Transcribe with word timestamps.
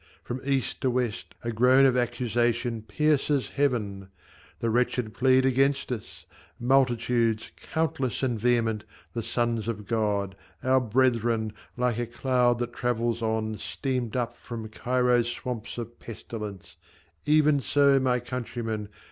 From 0.23 0.41
east 0.43 0.81
to 0.81 0.89
west 0.89 1.35
A 1.43 1.51
groan 1.51 1.85
of 1.85 1.95
accusation 1.95 2.81
pierces 2.81 3.49
Heaven! 3.51 4.09
The 4.57 4.71
wretched 4.71 5.13
plead 5.13 5.45
against 5.45 5.91
us; 5.91 6.25
multitudes 6.59 7.51
Countless 7.55 8.23
and 8.23 8.39
vehement, 8.39 8.83
the 9.13 9.21
sons 9.21 9.67
of 9.67 9.85
God, 9.85 10.35
Our 10.63 10.79
brethren! 10.81 11.53
Like 11.77 11.99
a 11.99 12.07
cloud 12.07 12.57
that 12.57 12.73
travels 12.73 13.21
on, 13.21 13.59
Steamed 13.59 14.15
up 14.15 14.35
from 14.35 14.69
Cairo's 14.69 15.27
swamps 15.31 15.77
of 15.77 15.99
pestilence, 15.99 16.77
Even 17.27 17.59
so, 17.59 17.99
my 17.99 18.19
countrymen 18.19 18.89